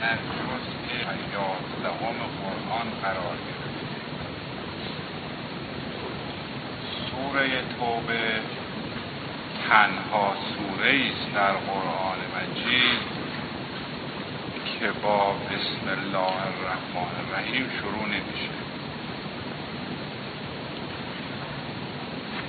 در 0.00 0.16
جزء 0.16 0.80
یازدهم 1.32 2.16
قرآن 2.40 2.90
قرار 3.02 3.36
گرفته 3.36 3.86
سوره 7.10 7.62
توبه 7.78 8.40
تنها 9.68 10.34
سوره 10.34 11.10
است 11.10 11.34
در 11.34 11.52
قرآن 11.52 12.18
مجید 12.36 13.00
که 14.80 14.92
با 15.02 15.32
بسم 15.32 15.88
الله 15.88 16.34
الرحمن 16.50 17.12
الرحیم 17.20 17.70
شروع 17.80 18.06
نمیشه 18.06 18.50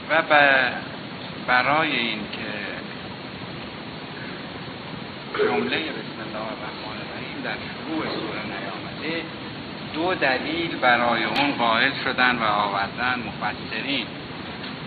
و 0.10 0.24
برای 1.48 1.98
اینکه 1.98 2.61
جمله 5.38 5.78
بسم 5.78 6.18
الله 6.26 6.46
الرحمن 6.54 6.98
الرحیم 7.04 7.42
در 7.44 7.54
شروع 7.54 8.04
سوره 8.04 8.44
نیامده 8.46 9.24
دو 9.94 10.16
دلیل 10.16 10.76
برای 10.76 11.24
اون 11.24 11.52
قائل 11.52 11.92
شدن 12.04 12.36
و 12.36 12.44
آوردن 12.44 13.24
مفسرین. 13.28 14.08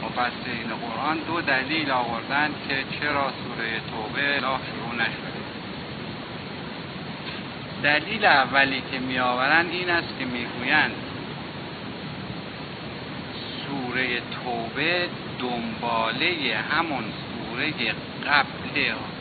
مفسرین 0.02 0.68
قرآن 0.82 1.18
دو 1.18 1.40
دلیل 1.40 1.90
آوردن 1.90 2.50
که 2.68 2.74
چرا 3.00 3.32
سوره 3.44 3.80
توبه 3.90 4.40
لا 4.40 4.58
شروع 4.58 4.94
نشده. 4.94 5.34
دلیل 7.82 8.24
اولی 8.24 8.82
که 8.92 8.98
می 8.98 9.18
آورند 9.18 9.70
این 9.70 9.90
است 9.90 10.18
که 10.18 10.24
می‌گویند 10.24 10.94
سوره 13.66 14.20
توبه 14.20 15.08
دنباله 15.38 16.56
همون 16.70 17.04
سوره 17.04 17.70
قبل. 18.26 18.63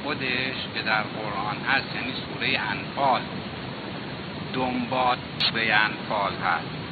خودش 0.03 0.55
که 0.75 0.81
در 0.81 1.03
قرآن 1.03 1.57
هست 1.67 1.95
یعنی 1.95 2.13
سوره 2.13 2.59
انفال. 2.59 3.21
دنبال 4.53 5.17
سوره 5.37 5.73
انفال 5.73 6.31
هست. 6.31 6.83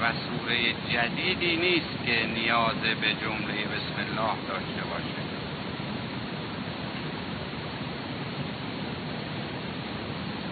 و 0.00 0.12
سوره 0.12 0.56
جدیدی 0.92 1.56
نیست 1.56 2.06
که 2.06 2.26
نیاز 2.26 2.80
به 2.80 3.14
جمله 3.14 3.64
بسم 3.64 3.96
الله 3.98 4.34
داشته 4.48 4.82
باشه. 4.90 5.26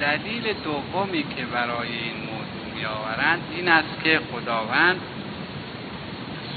دلیل 0.00 0.52
دومی 0.52 1.22
که 1.22 1.44
برای 1.46 1.88
این 1.88 2.16
موضوع 2.16 2.74
میآورند 2.74 3.42
این 3.56 3.68
است 3.68 4.04
که 4.04 4.20
خداوند 4.32 5.00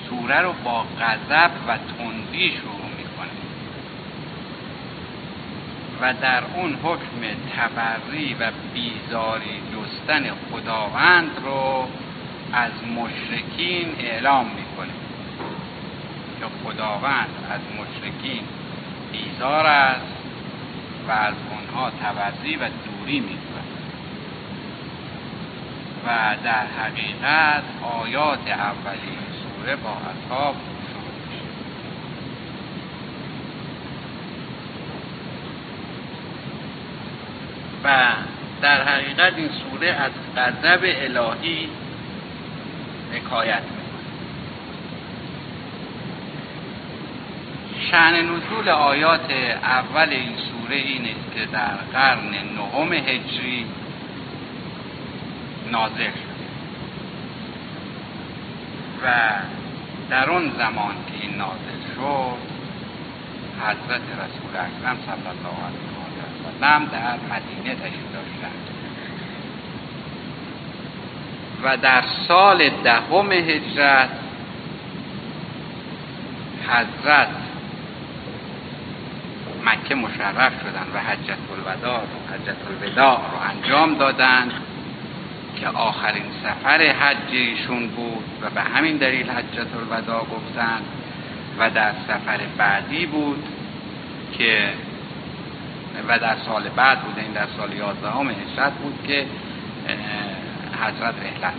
سوره 0.09 0.41
رو 0.41 0.53
با 0.63 0.85
غضب 0.99 1.51
و 1.67 1.77
تندی 1.77 2.51
شروع 2.51 2.89
می‌کنه 2.97 3.31
و 6.01 6.13
در 6.13 6.43
اون 6.55 6.73
حکم 6.83 7.21
تبری 7.55 8.33
و 8.33 8.51
بیزاری 8.73 9.61
جستن 9.73 10.23
خداوند 10.51 11.31
رو 11.45 11.87
از 12.53 12.71
مشرکین 12.97 13.95
اعلام 13.99 14.45
می‌کنه. 14.45 14.93
که 16.39 16.45
خداوند 16.63 17.29
از 17.49 17.61
مشرکین 17.79 18.43
بیزار 19.11 19.65
است 19.65 20.17
و 21.07 21.11
از 21.11 21.33
اونها 21.51 21.89
تبری 21.89 22.55
و 22.55 22.59
دوری 22.59 23.19
می‌کنه. 23.19 23.77
و 26.07 26.35
در 26.43 26.65
حقیقت 26.65 27.63
آیات 28.01 28.47
اولی 28.47 29.17
سوره 29.43 29.75
با 29.75 29.89
عذاب 29.89 30.55
شروع 30.87 31.11
میشه 31.29 31.43
و 37.83 38.11
در 38.61 38.83
حقیقت 38.83 39.33
این 39.37 39.49
سوره 39.49 39.87
از 39.87 40.11
غضب 40.37 40.79
الهی 40.83 41.69
حکایت 43.13 43.63
شعن 47.91 48.25
نزول 48.25 48.69
آیات 48.69 49.31
اول 49.63 50.09
این 50.09 50.35
سوره 50.35 50.75
این 50.75 51.01
است 51.05 51.35
که 51.35 51.45
در 51.45 51.75
قرن 51.93 52.29
نهم 52.29 52.93
هجری 52.93 53.65
نازل 55.71 56.03
شد 56.03 56.37
و 59.03 59.29
در 60.09 60.29
اون 60.29 60.51
زمان 60.57 60.95
که 61.07 61.13
این 61.21 61.37
نازل 61.37 61.79
شد 61.95 62.57
حضرت 63.61 64.01
رسول 64.01 64.55
اکرم 64.55 64.97
صلی 65.05 65.27
الله 65.27 65.65
علیه 65.65 65.96
سلم 66.59 66.85
در 66.85 67.13
مدینه 67.13 67.75
تشریف 67.75 68.13
داشتند 68.13 68.67
و 71.63 71.77
در 71.77 72.03
سال 72.27 72.69
دهم 72.69 73.31
هجرت 73.31 74.09
حضرت 76.67 77.27
مکه 79.65 79.95
مشرف 79.95 80.53
شدن 80.61 80.87
و 80.93 80.99
حجت 80.99 81.37
الوداع 81.51 81.99
رو 81.99 82.35
حجت 82.35 82.55
الوداع 82.69 83.17
رو 83.17 83.49
انجام 83.49 83.95
دادند 83.95 84.51
که 85.55 85.67
آخرین 85.67 86.25
سفر 86.43 86.81
حج 86.81 87.31
ایشون 87.31 87.87
بود 87.87 88.25
و 88.41 88.49
به 88.49 88.61
همین 88.61 88.97
دلیل 88.97 89.29
حجت 89.29 89.75
الوداع 89.75 90.25
گفتند 90.25 90.85
و 91.59 91.69
در 91.69 91.91
سفر 92.07 92.39
بعدی 92.57 93.05
بود 93.05 93.43
که 94.37 94.73
و 96.07 96.19
در 96.19 96.35
سال 96.45 96.69
بعد 96.69 97.01
بود 97.01 97.19
این 97.19 97.31
در 97.31 97.47
سال 97.57 97.73
یازدهم 97.73 98.29
هجرت 98.29 98.73
بود 98.73 98.99
که 99.07 99.25
حضرت 100.81 101.15
رحلت 101.23 101.53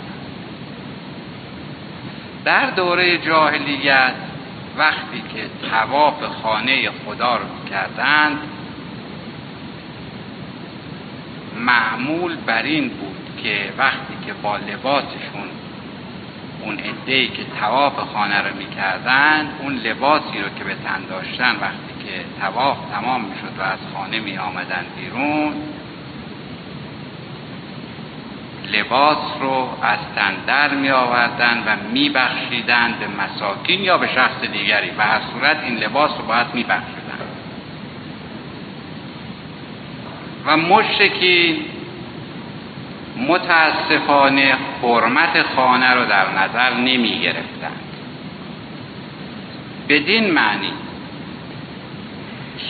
در 2.44 2.70
دوره 2.70 3.18
جاهلیت 3.18 4.14
وقتی 4.78 5.22
که 5.34 5.68
تواف 5.70 6.24
خانه 6.42 6.90
خدا 6.90 7.36
رو 7.36 7.44
کردند 7.70 8.38
معمول 11.56 12.36
بر 12.36 12.62
این 12.62 12.88
بود 12.88 13.40
که 13.42 13.72
وقتی 13.78 14.14
که 14.26 14.32
با 14.32 14.56
لباسشون 14.56 15.48
اون 16.60 16.78
ادهی 16.78 17.28
که 17.28 17.44
تواف 17.60 17.92
خانه 18.12 18.42
رو 18.42 18.56
می‌کردن 18.56 19.48
اون 19.58 19.74
لباسی 19.74 20.42
رو 20.42 20.48
که 20.58 20.64
به 20.64 20.74
تن 20.74 21.06
داشتن 21.08 21.56
وقتی 21.60 21.87
که 22.08 22.24
تواف 22.40 22.78
تمام 22.92 23.20
می‌شد 23.20 23.58
و 23.58 23.62
از 23.62 23.78
خانه 23.94 24.20
می 24.20 24.38
آمدن 24.38 24.86
بیرون 24.96 25.52
لباس 28.72 29.18
رو 29.40 29.68
از 29.82 29.98
تن 30.16 30.34
در 30.46 30.74
می 30.74 30.90
آوردن 30.90 31.62
و 31.66 31.76
می 31.92 32.10
بخشیدن 32.10 32.94
به 33.00 33.06
مساکین 33.06 33.80
یا 33.80 33.98
به 33.98 34.06
شخص 34.06 34.40
دیگری. 34.52 34.90
و 34.90 35.02
هر 35.02 35.20
صورت 35.32 35.56
این 35.64 35.76
لباس 35.76 36.10
رو 36.18 36.26
باید 36.26 36.46
می 36.54 36.62
بخشیدن 36.62 37.18
و 40.46 40.56
مشرکین 40.56 41.64
متاسفانه 43.28 44.56
حرمت 44.82 45.42
خانه 45.56 45.94
رو 45.94 46.04
در 46.04 46.32
نظر 46.32 46.74
نمی 46.74 47.20
گرفتند 47.20 47.80
بدین 49.88 50.30
معنی 50.30 50.72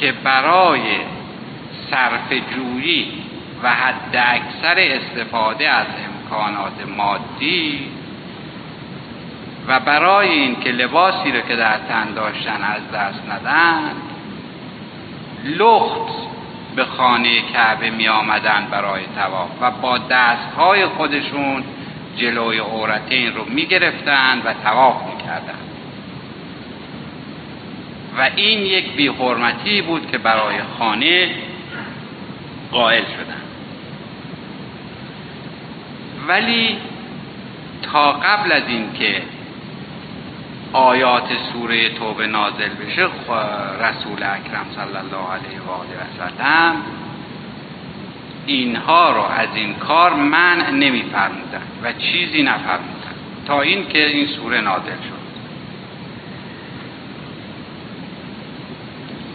که 0.00 0.12
برای 0.12 0.81
صرف 1.91 2.32
جویی 2.32 3.12
و 3.62 3.70
حد 3.70 4.16
اکثر 4.16 4.78
استفاده 4.78 5.69
از 5.69 5.86
امکانات 6.09 6.88
مادی 6.97 7.88
و 9.69 9.81
برای 9.81 10.28
اینکه 10.28 10.70
لباسی 10.70 11.32
رو 11.32 11.41
که 11.41 11.56
در 11.56 11.78
تن 11.78 12.14
داشتن 12.14 12.62
از 12.62 12.91
دست 12.94 13.22
ندن 13.31 13.92
لخت 15.44 16.28
به 16.76 16.84
خانه 16.84 17.41
کعبه 17.41 17.91
می 17.91 18.09
آمدن 18.09 18.68
برای 18.71 19.03
تواف 19.16 19.51
و 19.60 19.71
با 19.71 19.98
دستهای 19.98 20.86
خودشون 20.86 21.65
جلوی 22.16 22.59
عورتین 22.59 23.34
رو 23.34 23.44
می 23.44 23.66
گرفتن 23.66 24.42
و 24.44 24.54
تواف 24.65 24.97
می 25.06 25.22
کردن. 25.22 25.67
و 28.18 28.30
این 28.36 28.59
یک 28.60 28.92
بیحرمتی 28.92 29.82
بود 29.82 30.10
که 30.10 30.18
برای 30.18 30.56
خانه 30.78 31.30
قائل 32.72 33.03
شدن. 33.03 33.42
ولی 36.28 36.78
تا 37.82 38.12
قبل 38.12 38.53
از 38.53 38.62
اینکه 38.68 39.22
آیات 40.72 41.28
سوره 41.53 41.88
توبه 41.88 42.26
نازل 42.26 42.68
بشه 42.68 43.03
رسول 43.80 44.22
اکرم 44.22 44.66
صلی 44.74 44.97
الله 44.97 45.32
علیه 45.32 45.60
و 45.66 45.70
آله 45.70 45.91
و 45.91 46.28
سلم 46.38 46.82
اینها 48.47 49.12
رو 49.12 49.22
از 49.22 49.48
این 49.54 49.74
کار 49.74 50.15
من 50.15 50.66
نمیفرمودن 50.70 51.62
و 51.82 51.92
چیزی 51.92 52.42
نفرمودن 52.42 53.15
تا 53.47 53.60
اینکه 53.60 54.06
این 54.06 54.26
سوره 54.26 54.60
نازل 54.60 54.84
شد. 55.09 55.17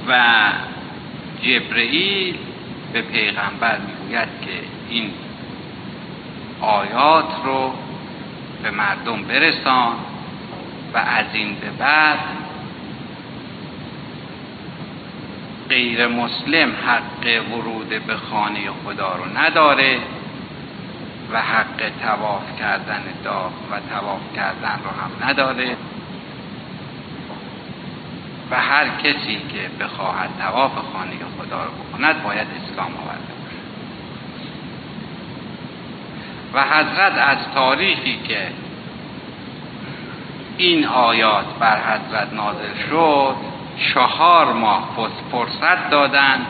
و 0.07 0.21
جبرئیل 1.41 2.37
به 2.93 3.01
پیغمبر 3.01 3.77
می‌گوید 3.77 4.27
که 4.41 4.59
این 4.89 5.11
آیات 6.61 7.29
رو 7.45 7.73
به 8.63 8.71
مردم 8.71 9.23
برسان 9.23 9.95
و 10.93 10.97
از 10.97 11.25
این 11.33 11.55
به 11.55 11.69
بعد 11.69 12.19
غیر 15.69 16.07
مسلم 16.07 16.71
حق 16.87 17.51
ورود 17.51 17.89
به 17.89 18.15
خانه 18.15 18.59
خدا 18.85 19.15
رو 19.15 19.37
نداره 19.37 19.99
و 21.33 21.41
حق 21.41 21.91
تواف 22.01 22.59
کردن 22.59 23.03
داغ 23.23 23.51
و 23.71 23.79
تواف 23.89 24.21
کردن 24.35 24.79
رو 24.83 24.89
هم 24.89 25.29
نداره. 25.29 25.77
و 28.53 28.55
هر 28.55 28.87
کسی 28.87 29.37
که 29.53 29.83
بخواهد 29.85 30.29
تواف 30.39 30.71
خانه 30.71 31.13
خدا 31.39 31.63
رو 31.63 31.71
بکند 31.71 32.23
باید 32.23 32.47
اسلام 32.63 32.91
آورده 33.03 33.33
و 36.53 36.63
حضرت 36.63 37.17
از 37.17 37.37
تاریخی 37.55 38.19
که 38.27 38.47
این 40.57 40.85
آیات 40.85 41.45
بر 41.59 41.77
حضرت 41.77 42.33
نازل 42.33 42.73
شد 42.89 43.35
چهار 43.93 44.53
ماه 44.53 44.89
فرصت 45.31 45.89
دادند 45.89 46.45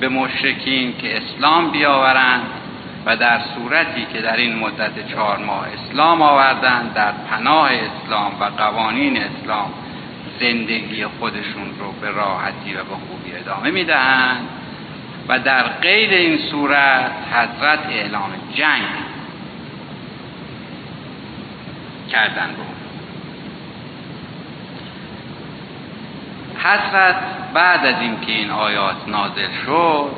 به 0.00 0.08
مشرکین 0.08 0.96
که 0.98 1.16
اسلام 1.16 1.70
بیاورند 1.70 2.46
و 3.06 3.16
در 3.16 3.40
صورتی 3.54 4.06
که 4.12 4.20
در 4.20 4.36
این 4.36 4.58
مدت 4.58 5.08
چهار 5.08 5.38
ماه 5.38 5.66
اسلام 5.72 6.22
آوردند 6.22 6.94
در 6.94 7.12
پناه 7.12 7.70
اسلام 7.72 8.32
و 8.40 8.44
قوانین 8.44 9.16
اسلام 9.16 9.72
زندگی 10.40 11.06
خودشون 11.06 11.78
رو 11.78 11.92
به 12.00 12.10
راحتی 12.10 12.74
و 12.74 12.84
به 12.84 12.94
خوبی 13.08 13.32
ادامه 13.36 13.70
می‌دهند 13.70 14.48
و 15.28 15.38
در 15.38 15.62
غیر 15.62 16.10
این 16.10 16.38
صورت 16.38 17.12
حضرت 17.32 17.86
اعلام 17.90 18.30
جنگ 18.54 18.82
کردن 22.10 22.54
رو. 22.56 22.64
حضرت 26.58 27.16
بعد 27.54 27.86
از 27.86 28.00
اینکه 28.00 28.32
این 28.32 28.50
آیات 28.50 28.96
نازل 29.08 29.48
شد 29.66 30.10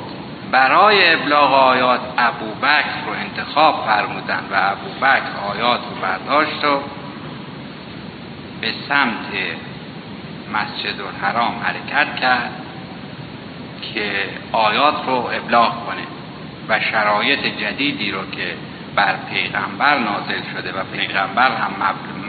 برای 0.51 1.13
ابلاغ 1.13 1.53
آیات 1.53 2.01
ابو 2.17 2.45
بکر 2.45 3.05
رو 3.05 3.13
انتخاب 3.13 3.85
فرمودن 3.85 4.43
و 4.51 4.55
ابو 4.55 5.05
بکر 5.05 5.53
آیات 5.53 5.79
رو 5.79 6.01
برداشت 6.01 6.65
و 6.65 6.81
به 8.61 8.73
سمت 8.89 9.27
مسجد 10.53 11.01
الحرام 11.01 11.53
حرکت 11.63 12.15
کرد 12.15 12.51
که 13.93 14.29
آیات 14.51 14.95
رو 15.07 15.29
ابلاغ 15.33 15.85
کنه 15.85 16.03
و 16.69 16.79
شرایط 16.79 17.39
جدیدی 17.39 18.11
رو 18.11 18.31
که 18.31 18.55
بر 18.95 19.15
پیغمبر 19.33 19.97
نازل 19.97 20.41
شده 20.53 20.71
و 20.71 20.83
پیغمبر 20.93 21.51
هم 21.51 21.71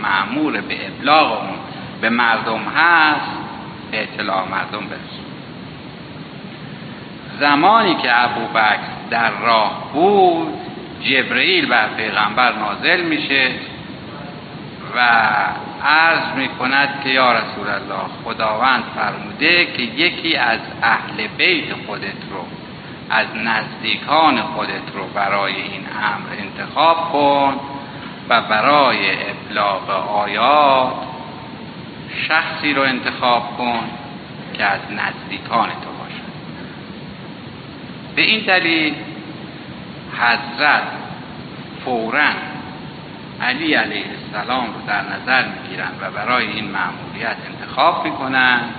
معمول 0.02 0.60
به 0.60 0.86
ابلاغ 0.86 1.32
اون 1.32 1.58
به 2.00 2.10
مردم 2.10 2.60
هست 2.76 3.30
اطلاع 3.92 4.48
مردم 4.48 4.80
برسون 4.80 5.32
زمانی 7.40 7.94
که 7.94 8.22
ابو 8.24 8.46
بکر 8.46 8.78
در 9.10 9.30
راه 9.30 9.90
بود 9.92 10.54
جبرئیل 11.02 11.66
بر 11.66 11.88
پیغمبر 11.96 12.52
نازل 12.52 13.02
میشه 13.02 13.50
و 14.96 15.00
عرض 15.84 16.37
می 16.37 16.49
کند 16.49 17.00
که 17.05 17.08
یا 17.08 17.32
رسول 17.32 17.69
الله 17.69 18.05
خداوند 18.25 18.84
فرموده 18.94 19.67
که 19.67 19.82
یکی 19.82 20.37
از 20.37 20.61
اهل 20.82 21.26
بیت 21.26 21.75
خودت 21.87 22.23
رو 22.31 22.46
از 23.11 23.26
نزدیکان 23.37 24.43
خودت 24.43 24.94
رو 24.94 25.06
برای 25.14 25.55
این 25.55 25.87
امر 26.02 26.29
انتخاب 26.38 27.12
کن 27.12 27.61
و 28.29 28.40
برای 28.40 29.31
ابلاغ 29.31 29.90
آیات 29.90 30.93
شخصی 32.29 32.75
رو 32.75 32.82
انتخاب 32.82 33.56
کن 33.58 33.84
که 34.55 34.64
از 34.64 34.81
نزدیکان 34.81 35.69
تو 35.69 35.90
باشد 36.02 36.32
به 38.17 38.23
این 38.23 38.44
دلیل 38.46 38.94
حضرت 40.12 40.82
فوراً 41.84 42.31
علی 43.43 43.75
علیه 43.75 44.21
السلام 44.34 44.67
رو 44.67 44.87
در 44.87 45.02
نظر 45.02 45.49
می‌گیرند 45.49 45.99
و 46.00 46.11
برای 46.11 46.46
این 46.46 46.64
معمولیت 46.64 47.37
انتخاب 47.46 48.05
می‌کنند 48.05 48.75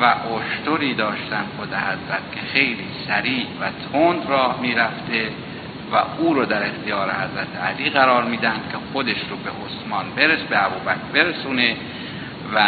و 0.00 0.04
اشتری 0.04 0.94
داشتن 0.94 1.44
خود 1.56 1.68
حضرت 1.68 2.32
که 2.34 2.40
خیلی 2.52 2.86
سریع 3.08 3.46
و 3.60 3.64
تند 3.92 4.26
راه 4.28 4.60
می‌رفته 4.60 5.30
و 5.92 5.96
او 6.18 6.34
رو 6.34 6.46
در 6.46 6.66
اختیار 6.66 7.10
حضرت 7.10 7.56
علی 7.64 7.90
قرار 7.90 8.24
میدن 8.24 8.54
که 8.72 8.78
خودش 8.92 9.18
رو 9.30 9.36
به 9.36 9.50
عثمان 9.50 10.04
برس 10.16 10.40
به 10.40 10.64
ابوبکر 10.64 10.98
برسونه 11.14 11.76
و 12.54 12.62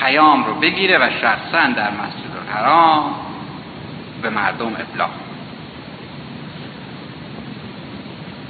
پیام 0.00 0.44
رو 0.44 0.54
بگیره 0.54 0.98
و 0.98 1.10
شخصا 1.10 1.66
در 1.76 1.90
مسجد 1.90 2.36
الحرام 2.48 3.14
به 4.22 4.30
مردم 4.30 4.66
ابلاغ 4.66 5.10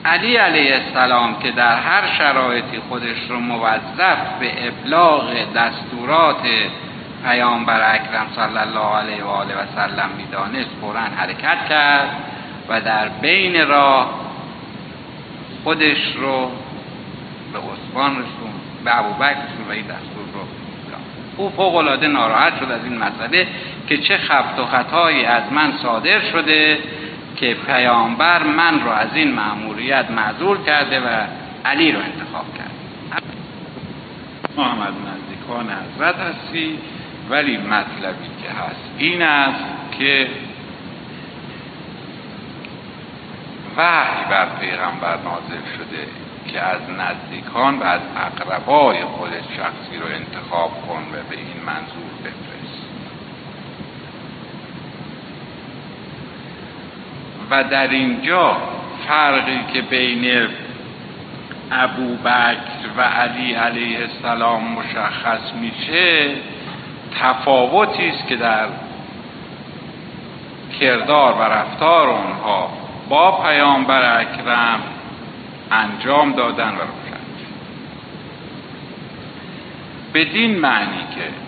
علی 0.08 0.36
علیه 0.36 0.74
السلام 0.74 1.38
که 1.38 1.50
در 1.50 1.76
هر 1.80 2.02
شرایطی 2.18 2.78
خودش 2.88 3.16
رو 3.28 3.40
موظف 3.40 4.18
به 4.40 4.68
ابلاغ 4.68 5.52
دستورات 5.54 6.42
پیامبر 7.24 7.94
اکرم 7.94 8.26
صلی 8.36 8.58
الله 8.58 8.96
علیه 8.96 9.24
و 9.24 9.28
آله 9.28 9.54
و 9.54 9.66
سلم 9.76 10.10
می‌دانست 10.16 10.70
فورا 10.80 11.00
حرکت 11.00 11.68
کرد 11.68 12.08
و 12.68 12.80
در 12.80 13.08
بین 13.08 13.68
راه 13.68 14.10
خودش 15.64 16.16
رو 16.16 16.50
به 17.52 17.58
عثمان 17.58 18.12
رسون 18.12 18.52
به 18.84 18.98
ابوبکر 18.98 19.30
رسون 19.30 19.68
و 19.68 19.72
این 19.72 19.86
دستور 19.86 20.24
رو 20.34 20.40
او 21.36 21.50
فوق 21.50 21.76
العاده 21.76 22.08
ناراحت 22.08 22.58
شد 22.58 22.70
از 22.72 22.84
این 22.84 22.98
مسئله 22.98 23.46
که 23.88 23.98
چه 23.98 24.18
خفت 24.18 24.58
و 24.58 24.66
خطایی 24.66 25.24
از 25.24 25.42
من 25.52 25.72
صادر 25.82 26.20
شده 26.20 26.78
که 27.40 27.54
پیامبر 27.54 28.42
من 28.42 28.80
رو 28.80 28.90
از 28.90 29.08
این 29.14 29.34
مأموریت 29.34 30.10
معذور 30.10 30.58
کرده 30.64 31.00
و 31.00 31.26
علی 31.64 31.92
رو 31.92 31.98
انتخاب 31.98 32.46
کرد. 32.58 32.68
از 34.58 34.94
نزدیکان 34.94 35.70
حضرت 35.70 36.14
هستی 36.16 36.78
ولی 37.30 37.56
مطلبی 37.56 38.28
که 38.42 38.50
هست 38.50 38.90
این 38.98 39.22
است 39.22 39.64
که 39.98 40.28
وحی 43.76 44.24
بر 44.30 44.46
پیغمبر 44.60 45.16
نازل 45.16 45.62
شده 45.76 46.06
که 46.48 46.60
از 46.60 46.80
نزدیکان 46.90 47.78
و 47.78 47.82
از 47.82 48.00
اقربای 48.16 49.04
خود 49.04 49.30
شخصی 49.30 49.98
رو 49.98 50.06
انتخاب 50.06 50.70
کن 50.88 51.02
و 51.12 51.22
به 51.30 51.36
این 51.36 51.62
منظور 51.66 52.12
بفرست. 52.24 52.47
و 57.50 57.64
در 57.64 57.88
اینجا 57.88 58.56
فرقی 59.08 59.60
که 59.72 59.82
بین 59.82 60.48
ابو 61.72 62.16
بکر 62.16 62.88
و 62.96 63.00
علی 63.02 63.54
علیه 63.54 63.98
السلام 63.98 64.64
مشخص 64.64 65.52
میشه 65.60 66.30
تفاوتی 67.20 68.08
است 68.08 68.26
که 68.28 68.36
در 68.36 68.66
کردار 70.80 71.34
و 71.34 71.42
رفتار 71.42 72.08
اونها 72.08 72.70
با 73.08 73.42
پیامبر 73.42 74.20
اکرم 74.20 74.80
انجام 75.70 76.32
دادن 76.32 76.68
و 76.68 76.80
روشن 76.80 77.18
بدین 80.14 80.58
معنی 80.58 81.06
که 81.14 81.47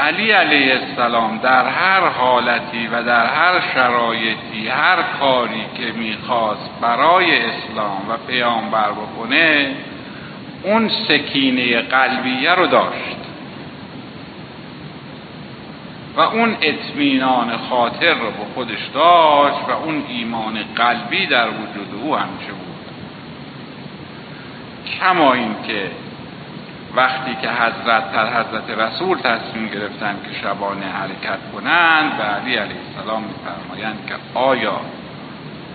علی 0.00 0.30
علیه 0.30 0.72
السلام 0.72 1.38
در 1.38 1.66
هر 1.66 2.08
حالتی 2.08 2.86
و 2.86 3.02
در 3.02 3.26
هر 3.26 3.60
شرایطی 3.74 4.68
هر 4.68 5.02
کاری 5.20 5.64
که 5.78 5.92
می‌خواست 5.92 6.70
برای 6.80 7.36
اسلام 7.36 8.00
و 8.08 8.16
پیامبر 8.26 8.92
بکنه 8.92 9.74
اون 10.62 10.88
سکینه 10.88 11.80
قلبیه 11.80 12.54
رو 12.54 12.66
داشت. 12.66 13.16
و 16.16 16.20
اون 16.20 16.56
اطمینان 16.60 17.56
خاطر 17.56 18.14
رو 18.14 18.30
به 18.30 18.44
خودش 18.54 18.86
داشت 18.94 19.68
و 19.68 19.72
اون 19.84 20.04
ایمان 20.08 20.58
قلبی 20.76 21.26
در 21.26 21.48
وجود 21.48 22.02
او 22.02 22.16
همیشه 22.16 22.52
بود. 22.52 22.86
کما 25.00 25.32
این 25.32 25.54
که 25.66 25.90
وقتی 26.96 27.34
که 27.42 27.48
حضرت 27.48 28.12
تر 28.12 28.26
حضرت 28.26 28.70
رسول 28.78 29.18
تصمیم 29.18 29.68
گرفتن 29.68 30.16
که 30.24 30.40
شبانه 30.42 30.86
حرکت 30.86 31.38
کنند 31.52 32.16
به 32.16 32.22
علی 32.22 32.56
علیه 32.56 32.76
السلام 32.96 33.22
میفرمایند 33.22 34.06
که 34.06 34.14
آیا 34.38 34.80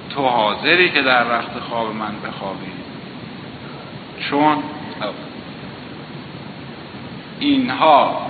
تو 0.09 0.27
حاضری 0.27 0.89
که 0.89 1.01
در 1.01 1.23
رخت 1.23 1.59
خواب 1.59 1.95
من 1.95 2.15
بخوابی؟ 2.27 2.71
چون 4.29 4.63
اینها 7.39 8.21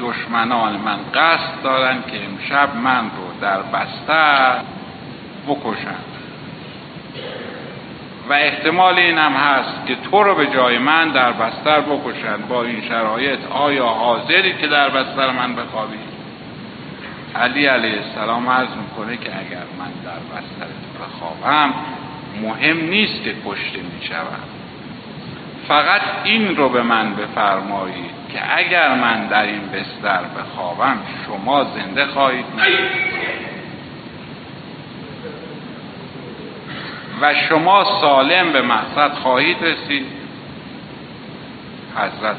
دشمنان 0.00 0.76
من 0.76 0.98
قصد 1.14 1.62
دارن 1.62 2.02
که 2.02 2.24
امشب 2.24 2.76
من 2.76 3.04
رو 3.04 3.40
در 3.40 3.62
بستر 3.62 4.60
بکشن 5.48 6.17
و 8.28 8.32
احتمال 8.32 8.98
این 8.98 9.18
هم 9.18 9.32
هست 9.32 9.86
که 9.86 9.96
تو 10.10 10.22
رو 10.22 10.34
به 10.34 10.46
جای 10.46 10.78
من 10.78 11.08
در 11.08 11.32
بستر 11.32 11.80
بکشن 11.80 12.36
با 12.48 12.62
این 12.62 12.82
شرایط 12.88 13.38
آیا 13.50 13.86
حاضری 13.86 14.52
که 14.52 14.66
در 14.66 14.88
بستر 14.88 15.30
من 15.30 15.56
بخوابی؟ 15.56 15.98
علی 17.36 17.66
علیه 17.66 17.98
السلام 17.98 18.48
عرض 18.48 18.68
می‌کنه 18.68 19.16
که 19.16 19.30
اگر 19.38 19.64
من 19.78 19.90
در 20.04 20.36
بستر 20.36 20.66
بخوابم 21.00 21.74
مهم 22.42 22.76
نیست 22.76 23.24
که 23.24 23.34
کشته 23.46 23.78
می‌شوم. 23.94 24.58
فقط 25.68 26.02
این 26.24 26.56
رو 26.56 26.68
به 26.68 26.82
من 26.82 27.14
بفرمایید 27.14 28.10
که 28.32 28.56
اگر 28.56 28.94
من 28.94 29.26
در 29.26 29.42
این 29.42 29.68
بستر 29.68 30.20
بخوابم 30.38 30.98
شما 31.26 31.64
زنده 31.64 32.06
خواهید 32.06 32.44
و 37.20 37.34
شما 37.34 37.84
سالم 38.00 38.52
به 38.52 38.62
مقصد 38.62 39.12
خواهید 39.12 39.64
رسید. 39.64 40.06
حضرت 41.96 42.36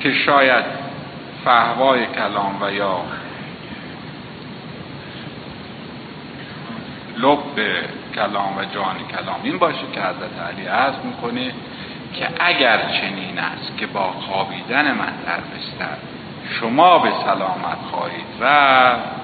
که 0.00 0.12
شاید 0.12 0.64
فهوای 1.44 2.06
کلام 2.06 2.62
و 2.62 2.72
یا 2.72 3.00
لب 7.18 7.38
کلام 8.14 8.56
و 8.56 8.64
جان 8.74 8.96
کلام 9.10 9.40
این 9.42 9.58
باشه 9.58 9.84
که 9.92 10.00
حضرت 10.00 10.50
علی 10.50 10.66
عرض 10.66 10.94
می‌کنه 11.04 11.52
که 12.14 12.28
اگر 12.40 12.78
چنین 13.00 13.38
است 13.38 13.76
که 13.78 13.86
با 13.86 14.12
خوابیدن 14.12 14.92
من 14.92 15.12
در 15.26 15.40
بستر 15.40 15.96
شما 16.60 16.98
به 16.98 17.10
سلامت 17.24 17.78
خواهید 17.90 18.26
رفت 18.40 19.21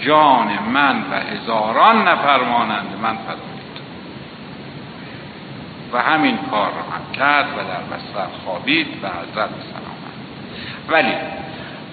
جان 0.00 0.58
من 0.72 1.02
و 1.10 1.14
هزاران 1.14 2.08
نفر 2.08 2.42
مانند 2.42 2.98
من 3.02 3.16
فدایید 3.16 3.60
و 5.92 6.02
همین 6.02 6.38
کار 6.50 6.68
رو 6.68 6.92
هم 6.94 7.12
کرد 7.12 7.46
و 7.46 7.56
در 7.56 7.96
بستر 7.96 8.26
خوابید 8.44 8.86
و 9.02 9.08
حضرت 9.08 9.50
سلامت. 9.50 10.10
ولی 10.88 11.14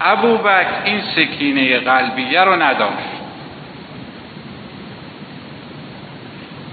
ابو 0.00 0.38
بکر 0.38 0.82
این 0.84 1.00
سکینه 1.00 1.78
قلبیه 1.78 2.40
رو 2.40 2.62
نداشت. 2.62 3.18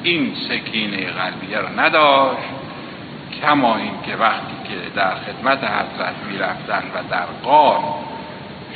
این 0.04 0.36
سکینه 0.50 1.12
قلبیه 1.12 1.58
رو 1.58 1.80
نداشت 1.80 2.50
کما 3.42 3.76
این 3.76 4.02
که 4.06 4.16
وقتی 4.16 4.56
که 4.64 4.76
در 4.96 5.16
خدمت 5.16 5.64
حضرت 5.64 6.16
می‌رفتن 6.32 6.84
و 6.96 7.10
در 7.12 7.26
قار 7.44 7.80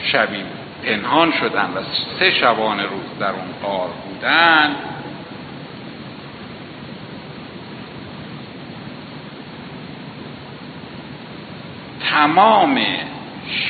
شبی 0.03 0.43
پنهان 0.83 1.31
شدن 1.31 1.69
و 1.75 1.83
سه 2.19 2.31
شبانه 2.31 2.83
روز 2.83 3.19
در 3.19 3.29
اون 3.29 3.53
قار 3.63 3.89
بودن. 3.89 4.75
تمام 12.11 12.79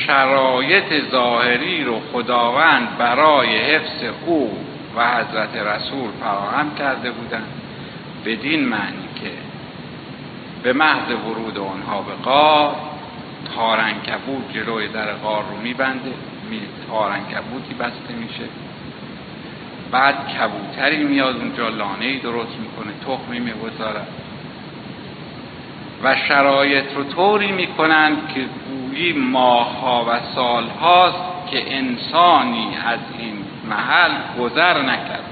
شرایط 0.06 1.10
ظاهری 1.10 1.84
رو 1.84 2.00
خداوند 2.12 2.98
برای 2.98 3.58
حفظ 3.58 4.04
او 4.26 4.58
و 4.96 5.10
حضرت 5.10 5.56
رسول 5.56 6.10
فراهم 6.20 6.74
کرده 6.74 7.10
بودند 7.10 7.52
بدین 8.24 8.68
معنی 8.68 9.08
که 9.22 9.30
به 10.62 10.72
محض 10.72 11.10
ورود 11.10 11.58
آنها 11.58 12.02
به 12.02 12.12
قار 12.22 12.74
تارنکبوت 13.56 14.52
جلوی 14.54 14.88
در 14.88 15.12
قار 15.12 15.44
رو 15.50 15.56
میبنده. 15.56 16.04
می 16.04 16.29
تارنکبوتی 16.88 17.74
بسته 17.74 18.14
میشه. 18.14 18.44
بعد 19.90 20.14
کبوتری 20.28 21.04
میاد 21.04 21.36
اونجا 21.36 21.68
لانه 21.68 22.04
ای 22.04 22.18
درست 22.18 22.56
می‌کنه 22.58 22.92
تخمی 23.06 23.40
می‌گذاره. 23.40 24.00
و 26.02 26.16
شرایط 26.16 26.84
رو 26.96 27.04
طوری 27.04 27.52
می‌کنند 27.52 28.32
که 28.34 28.40
گویی 28.68 29.12
ماهها 29.12 30.04
و 30.08 30.20
سالهاست 30.34 31.50
که 31.50 31.76
انسانی 31.76 32.76
از 32.86 32.98
این 33.18 33.44
محل 33.70 34.12
گذر 34.40 34.82
نکرد 34.82 35.24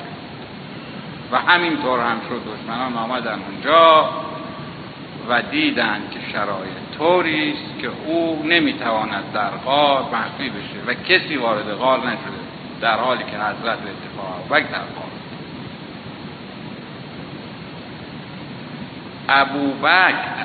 و 1.33 1.39
همینطور 1.39 2.01
هم 2.01 2.21
شد 2.29 2.43
دشمنان 2.55 2.97
آمدن 2.97 3.39
اونجا 3.51 4.11
و 5.29 5.43
دیدند 5.43 6.11
که 6.11 6.21
شرایط 6.33 6.99
طوری 6.99 7.53
است 7.53 7.68
که 7.79 7.91
او 8.07 8.43
نمی‌تواند 8.45 9.33
در 9.35 9.51
غار 9.51 10.03
مخفی 10.03 10.49
بشه 10.51 10.87
و 10.87 10.95
کسی 10.95 11.37
وارد 11.37 11.73
غار 11.73 11.99
نشده 11.99 12.39
در 12.81 12.97
حالی 12.97 13.25
که 13.25 13.37
حضرت 13.37 13.79
اتفاق 13.79 14.47
و 14.51 14.61
در 14.61 14.79
غار 14.79 15.09
ابو 19.29 19.87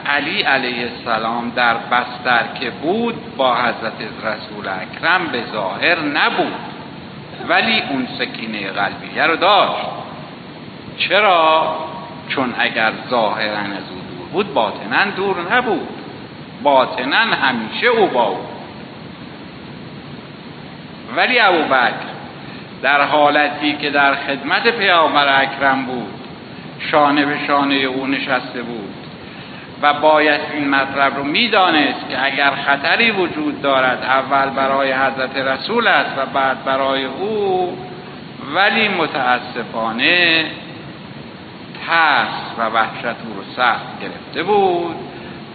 علی 0.06 0.42
علیه 0.42 0.90
السلام 0.92 1.50
در 1.50 1.78
بستر 1.78 2.44
که 2.60 2.70
بود 2.70 3.36
با 3.38 3.56
حضرت 3.56 3.94
رسول 4.24 4.68
اکرم 4.68 5.28
به 5.28 5.44
ظاهر 5.52 6.00
نبود 6.00 6.54
ولی 7.50 7.82
اون 7.90 8.08
سکینه 8.20 8.72
قلبیه 8.72 9.24
رو 9.24 9.36
داشت. 9.36 9.86
چرا؟ 10.98 11.76
چون 12.30 12.54
اگر 12.58 12.92
ظاهرا 13.10 13.58
از 13.58 13.90
او 13.92 14.02
دور 14.18 14.28
بود 14.32 14.54
باطنا 14.54 15.06
دور 15.16 15.56
نبود. 15.56 16.03
باطنا 16.64 17.18
همیشه 17.18 17.88
او 17.88 18.08
با 18.08 18.24
او. 18.24 18.38
ولی 21.16 21.40
ابو 21.40 21.64
بکر 21.64 22.14
در 22.82 23.02
حالتی 23.02 23.74
که 23.74 23.90
در 23.90 24.16
خدمت 24.16 24.68
پیامبر 24.68 25.42
اکرم 25.42 25.86
بود 25.86 26.14
شانه 26.92 27.26
به 27.26 27.38
شانه 27.48 27.76
او 27.76 28.08
نشسته 28.08 28.62
بود 28.62 28.94
و 29.82 29.94
باید 29.94 30.42
این 30.54 30.70
مطلب 30.70 31.18
رو 31.18 31.24
می‌دانست 31.24 32.10
که 32.10 32.26
اگر 32.26 32.52
خطری 32.52 33.12
وجود 33.12 33.62
دارد 33.62 34.04
اول 34.04 34.50
برای 34.50 34.92
حضرت 34.92 35.38
رسول 35.38 35.88
است 35.88 36.18
و 36.18 36.26
بعد 36.26 36.66
برای 36.66 37.06
او 37.06 37.78
ولی 38.56 38.88
متاسفانه 38.88 40.46
ترس 41.88 42.28
و 42.58 42.70
وحشت 42.70 43.06
او 43.06 43.34
رو 43.34 43.44
سخت 43.56 44.02
گرفته 44.02 44.44
بود. 44.44 44.96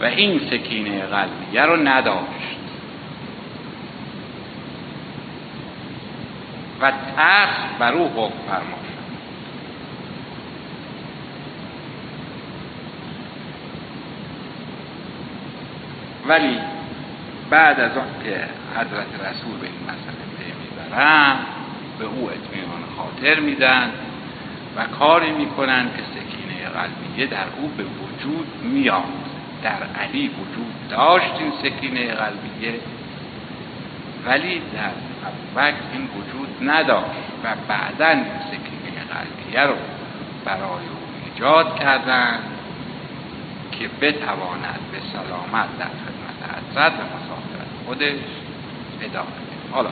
و 0.01 0.05
این 0.05 0.41
سکینه 0.51 1.01
قلبیه 1.01 1.63
رو 1.63 1.77
نداشت. 1.77 2.59
و 6.81 6.93
ترس 7.17 7.79
بر 7.79 7.93
او 7.93 8.09
حکم 8.09 8.39
فرما 8.47 8.79
ولی 16.29 16.59
بعد 17.51 17.81
از 17.81 17.97
آن 17.97 18.09
که 18.25 18.49
حضرت 18.75 19.07
رسول 19.31 19.59
به 19.61 19.67
این 19.67 19.83
مسئله 19.85 20.25
پی 20.39 20.53
می‌برن 20.63 21.37
به 21.99 22.05
او 22.05 22.31
اطمینان 22.31 22.83
خاطر 22.97 23.41
میدن 23.41 23.91
و 24.77 24.85
کاری 24.85 25.31
می‌کنن 25.31 25.91
که 25.97 26.03
سکینه 26.03 26.69
قلبیه 26.69 27.27
در 27.27 27.47
او 27.57 27.69
به 27.69 27.85
وجود 27.85 28.47
میاد 28.63 29.38
در 29.63 30.03
علی 30.03 30.29
وجود 30.29 30.89
داشت 30.91 31.33
این 31.39 31.53
سکینه 31.63 32.15
قلبیه 32.15 32.81
ولی 34.27 34.59
در 34.59 34.91
ابوبکر 35.27 35.83
این 35.93 36.03
وجود 36.03 36.71
نداشت 36.71 37.29
و 37.45 37.55
بعدا 37.69 38.09
این 38.09 38.25
سکینه 38.51 39.01
قلبیه 39.11 39.63
رو 39.63 39.75
برای 40.45 40.63
او 40.63 40.99
ایجاد 41.25 41.79
کردند 41.79 42.43
که 43.73 43.89
بتواند 44.01 44.81
به 44.93 44.99
سلامت 45.13 45.79
در 45.79 45.85
خدمت 45.85 46.71
حضرت 46.71 46.93
و 46.93 47.03
مسافرت 47.03 47.69
خودش 47.87 48.19
ادامه 49.01 49.29
حالا 49.73 49.91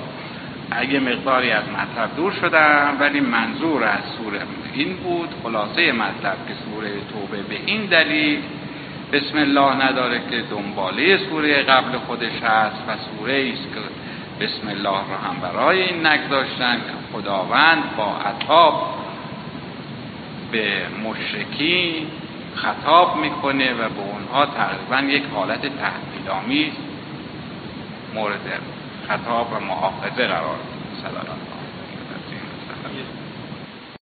اگه 0.70 1.00
مقداری 1.00 1.50
از 1.50 1.64
مطلب 1.68 2.16
دور 2.16 2.32
شدم 2.32 2.96
ولی 3.00 3.20
منظور 3.20 3.84
از 3.84 4.00
سوره 4.18 4.40
این 4.74 4.96
بود 4.96 5.28
خلاصه 5.42 5.92
مطلب 5.92 6.36
که 6.48 6.54
سوره 6.64 6.90
توبه 7.12 7.42
به 7.42 7.58
این 7.66 7.86
دلیل 7.86 8.42
بسم 9.16 9.38
الله 9.38 9.84
نداره 9.84 10.20
که 10.30 10.44
دنباله 10.50 11.18
سوره 11.18 11.62
قبل 11.62 11.98
خودش 11.98 12.42
هست 12.42 12.76
و 12.88 12.92
سوره 12.96 13.52
است 13.52 13.62
که 13.62 13.80
بسم 14.44 14.68
الله 14.68 14.98
را 15.10 15.18
هم 15.18 15.40
برای 15.42 15.82
این 15.82 16.06
نگذاشتن 16.06 16.76
که 16.76 16.92
خداوند 17.12 17.96
با 17.96 18.16
عطاب 18.16 18.94
به 20.52 20.82
مشرکین 21.04 22.06
خطاب 22.54 23.16
می‌کنه 23.16 23.72
و 23.72 23.76
به 23.76 24.00
اونها 24.12 24.46
تقریبا 24.46 25.12
یک 25.12 25.22
حالت 25.34 25.60
تحمیلامی 25.60 26.72
مورد 28.14 28.60
خطاب 29.08 29.52
و 29.52 29.60
محافظه 29.64 30.26
قرار 30.26 30.56
میده. 30.56 31.45